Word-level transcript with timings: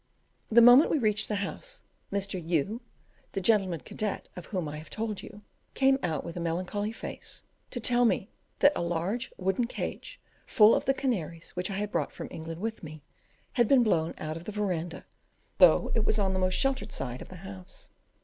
The 0.51 0.63
moment 0.63 0.89
we 0.89 0.97
reached 0.97 1.27
the 1.27 1.35
house, 1.45 1.83
Mr. 2.11 2.43
U, 2.43 2.81
the 3.33 3.39
gentleman 3.39 3.81
cadet 3.81 4.29
of 4.35 4.47
whom 4.47 4.67
I 4.67 4.77
have 4.77 4.89
told 4.89 5.21
you, 5.21 5.43
came 5.75 5.99
out, 6.01 6.23
with 6.23 6.35
a 6.35 6.39
melancholy 6.39 6.91
face, 6.91 7.43
to 7.69 7.79
tell 7.79 8.03
me 8.03 8.27
that 8.57 8.71
a 8.75 8.81
large 8.81 9.31
wooden 9.37 9.67
cage, 9.67 10.19
full 10.47 10.73
of 10.73 10.85
the 10.85 10.95
canaries 10.95 11.51
which 11.51 11.69
I 11.69 11.77
had 11.77 11.91
brought 11.91 12.11
from 12.11 12.29
England 12.31 12.59
with 12.61 12.81
me, 12.81 13.03
had 13.53 13.67
been 13.67 13.83
blown 13.83 14.15
out 14.17 14.35
of 14.35 14.45
the 14.45 14.51
verandah, 14.51 15.05
though 15.59 15.91
it 15.93 16.03
was 16.03 16.17
on 16.17 16.33
the 16.33 16.39
most 16.39 16.55
sheltered 16.55 16.91
side 16.91 17.21
of 17.21 17.29
the 17.29 17.35
house. 17.45 17.91